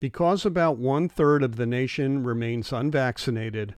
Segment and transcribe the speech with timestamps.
[0.00, 3.74] Because about one third of the nation remains unvaccinated,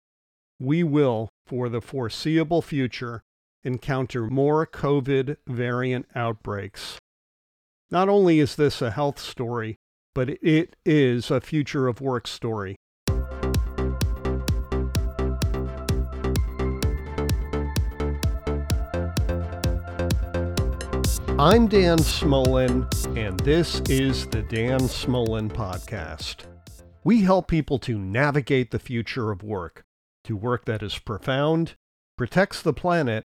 [0.58, 3.22] we will, for the foreseeable future,
[3.64, 6.98] encounter more COVID variant outbreaks.
[7.90, 9.76] Not only is this a health story,
[10.14, 12.76] but it is a future of work story.
[21.42, 22.86] I'm Dan Smolen,
[23.16, 26.44] and this is the Dan Smolen Podcast.
[27.02, 29.82] We help people to navigate the future of work,
[30.24, 31.76] to work that is profound,
[32.18, 33.24] protects the planet,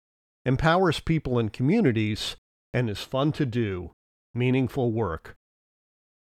[0.47, 2.37] empowers people and communities,
[2.73, 3.91] and is fun to do,
[4.33, 5.37] meaningful work.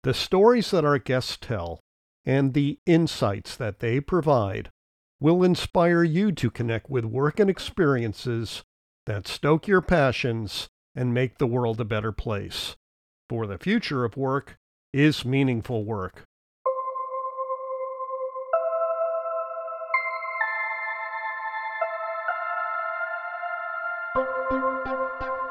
[0.01, 1.81] The stories that our guests tell
[2.25, 4.71] and the insights that they provide
[5.19, 8.63] will inspire you to connect with work and experiences
[9.05, 12.75] that stoke your passions and make the world a better place.
[13.29, 14.57] For the future of work
[14.93, 16.25] is meaningful work.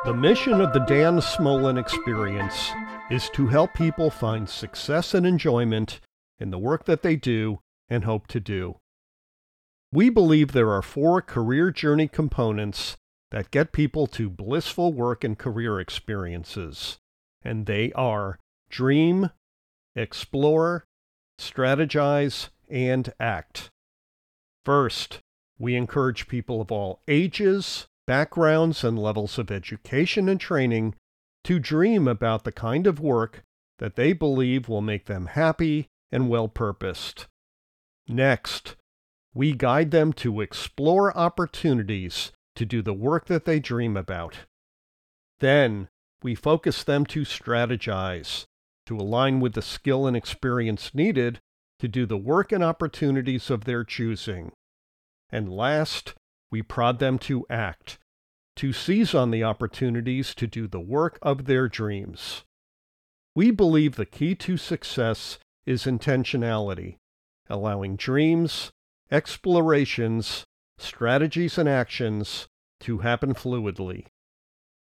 [0.04, 2.70] The mission of the Dan Smolen Experience
[3.10, 6.00] is to help people find success and enjoyment
[6.38, 8.76] in the work that they do and hope to do.
[9.92, 12.96] We believe there are four career journey components
[13.34, 16.98] that get people to blissful work and career experiences.
[17.42, 18.38] And they are
[18.70, 19.30] dream,
[19.96, 20.84] explore,
[21.36, 23.70] strategize, and act.
[24.64, 25.18] First,
[25.58, 30.94] we encourage people of all ages, backgrounds, and levels of education and training
[31.42, 33.42] to dream about the kind of work
[33.80, 37.26] that they believe will make them happy and well purposed.
[38.06, 38.76] Next,
[39.34, 44.38] we guide them to explore opportunities to do the work that they dream about.
[45.40, 45.88] Then
[46.22, 48.46] we focus them to strategize,
[48.86, 51.40] to align with the skill and experience needed
[51.80, 54.52] to do the work and opportunities of their choosing.
[55.30, 56.14] And last,
[56.50, 57.98] we prod them to act,
[58.56, 62.44] to seize on the opportunities to do the work of their dreams.
[63.34, 66.98] We believe the key to success is intentionality,
[67.50, 68.70] allowing dreams,
[69.10, 70.44] explorations,
[70.78, 72.48] strategies and actions
[72.80, 74.06] to happen fluidly.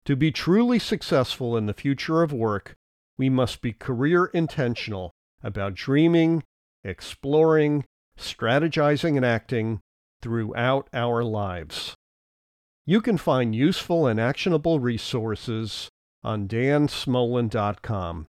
[0.04, 2.76] To be truly successful in the future of work,
[3.16, 5.12] we must be career intentional
[5.42, 6.42] about dreaming,
[6.84, 7.84] exploring,
[8.18, 9.80] strategizing, and acting
[10.22, 11.94] throughout our lives.
[12.86, 15.90] You can find useful and actionable resources
[16.24, 18.26] on dansmolen.com.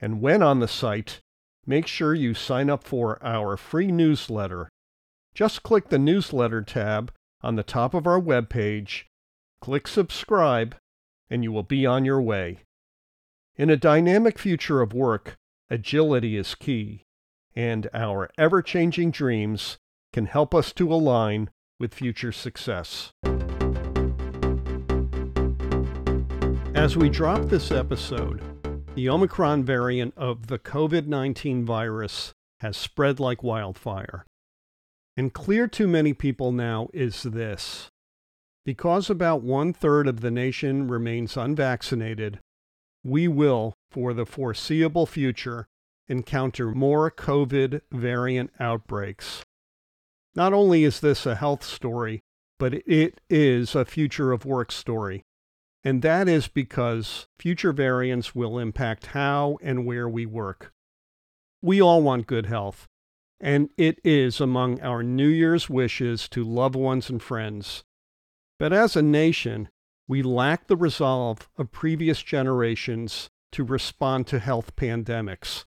[0.00, 1.20] And when on the site,
[1.66, 4.68] make sure you sign up for our free newsletter
[5.34, 7.12] just click the newsletter tab
[7.42, 9.04] on the top of our webpage,
[9.60, 10.76] click subscribe,
[11.30, 12.60] and you will be on your way.
[13.56, 15.36] In a dynamic future of work,
[15.70, 17.04] agility is key,
[17.54, 19.78] and our ever changing dreams
[20.12, 23.10] can help us to align with future success.
[26.74, 28.42] As we drop this episode,
[28.94, 34.26] the Omicron variant of the COVID 19 virus has spread like wildfire.
[35.16, 37.90] And clear to many people now is this.
[38.64, 42.38] Because about one third of the nation remains unvaccinated,
[43.04, 45.66] we will, for the foreseeable future,
[46.08, 49.42] encounter more COVID variant outbreaks.
[50.34, 52.20] Not only is this a health story,
[52.58, 55.24] but it is a future of work story.
[55.84, 60.72] And that is because future variants will impact how and where we work.
[61.60, 62.86] We all want good health,
[63.42, 67.82] and it is among our New Year's wishes to loved ones and friends.
[68.58, 69.68] But as a nation,
[70.06, 75.64] we lack the resolve of previous generations to respond to health pandemics.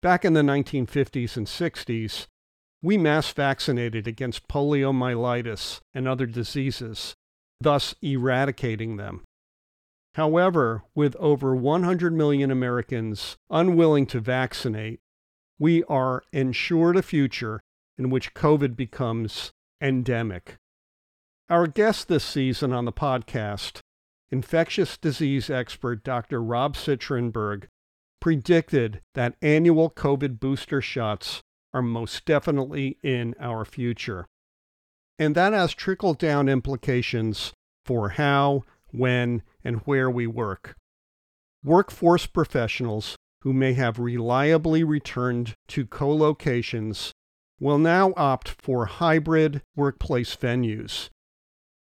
[0.00, 2.26] Back in the 1950s and 60s,
[2.82, 7.14] we mass vaccinated against poliomyelitis and other diseases,
[7.60, 9.22] thus eradicating them.
[10.14, 15.00] However, with over 100 million Americans unwilling to vaccinate,
[15.58, 17.60] we are ensured a future
[17.96, 20.56] in which COVID becomes endemic.
[21.48, 23.80] Our guest this season on the podcast,
[24.30, 26.42] infectious disease expert Dr.
[26.42, 27.66] Rob Citronberg,
[28.20, 31.42] predicted that annual COVID booster shots
[31.74, 34.26] are most definitely in our future.
[35.18, 37.52] And that has trickle down implications
[37.84, 40.74] for how, when, and where we work.
[41.62, 47.12] Workforce professionals who may have reliably returned to co-locations
[47.60, 51.10] will now opt for hybrid workplace venues.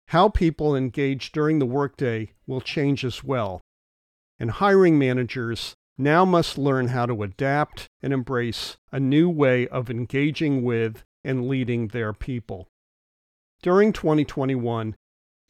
[0.08, 3.60] How people engage during the workday will change as well,
[4.38, 9.90] and hiring managers now must learn how to adapt and embrace a new way of
[9.90, 12.68] engaging with and leading their people.
[13.60, 14.94] During 2021,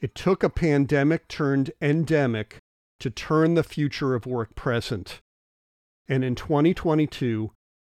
[0.00, 2.56] it took a pandemic turned endemic
[3.00, 5.20] to turn the future of work present.
[6.10, 7.52] And in 2022,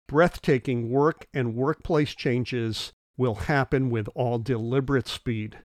[0.08, 5.58] breathtaking work and workplace changes will happen with all deliberate speed.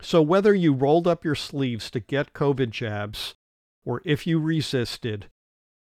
[0.00, 3.34] So, whether you rolled up your sleeves to get COVID jabs,
[3.84, 5.26] or if you resisted,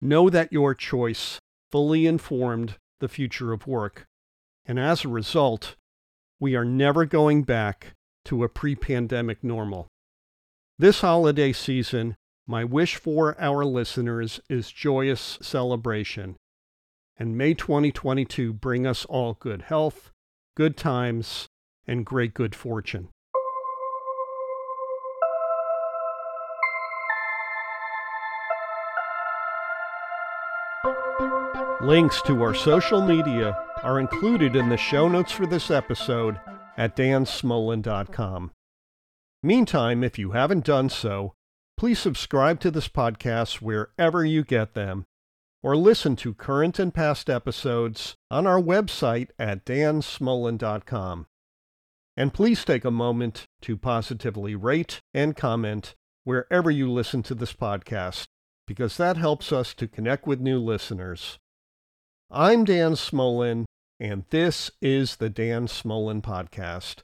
[0.03, 1.39] know that your choice
[1.71, 4.07] fully informed the future of work.
[4.67, 5.77] And as a result,
[6.41, 7.95] we are never going back
[8.25, 9.87] to a pre pandemic normal.
[10.81, 12.17] This holiday season,
[12.51, 16.35] my wish for our listeners is joyous celebration.
[17.17, 20.11] And may 2022 bring us all good health,
[20.57, 21.47] good times,
[21.87, 23.11] and great good fortune.
[31.81, 36.41] Links to our social media are included in the show notes for this episode
[36.77, 38.51] at dansmolen.com.
[39.41, 41.35] Meantime, if you haven't done so,
[41.81, 45.07] please subscribe to this podcast wherever you get them,
[45.63, 51.27] or listen to current and past episodes on our website at dansmolen.com.
[52.19, 55.95] And please take a moment to positively rate and comment
[56.25, 58.27] wherever you listen to this podcast,
[58.67, 61.39] because that helps us to connect with new listeners.
[62.31, 63.65] I'm Dan Smolen,
[63.99, 66.97] and this is the Dan Smolen Podcast.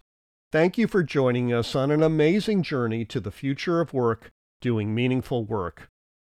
[0.53, 4.95] Thank you for joining us on an amazing journey to the future of work, doing
[4.95, 5.91] meaningful work.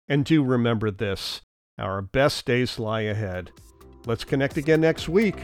[0.08, 1.42] And do remember this
[1.78, 3.50] our best days lie ahead.
[4.06, 5.36] Let's connect again next week.